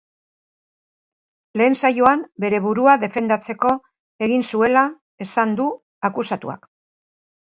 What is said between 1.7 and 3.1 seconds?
saioan, bere burua